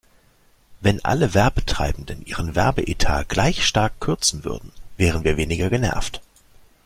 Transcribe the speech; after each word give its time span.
Wenn 0.79 1.05
alle 1.05 1.35
Werbetreibenden 1.35 2.25
ihren 2.25 2.55
Werbeetat 2.55 3.29
gleich 3.29 3.63
stark 3.67 3.99
kürzen 3.99 4.43
würden, 4.43 4.71
wären 4.97 5.23
wir 5.23 5.37
weniger 5.37 5.69
genervt. 5.69 6.21